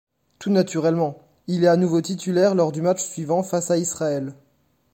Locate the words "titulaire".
2.01-2.55